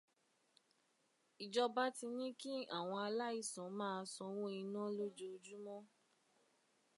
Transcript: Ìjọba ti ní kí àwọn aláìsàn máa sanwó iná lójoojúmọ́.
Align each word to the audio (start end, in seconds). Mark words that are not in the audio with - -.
Ìjọba 1.43 1.83
ti 1.97 2.05
ní 2.17 2.27
kí 2.41 2.53
àwọn 2.77 2.97
aláìsàn 3.07 3.69
máa 3.79 3.99
sanwó 4.13 4.45
iná 4.61 4.81
lójoojúmọ́. 4.97 5.79